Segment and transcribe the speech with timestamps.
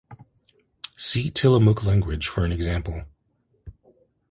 [0.97, 3.03] See Tillamook language for an example.